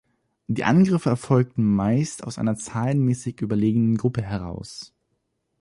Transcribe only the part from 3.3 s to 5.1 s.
überlegenen Gruppe heraus.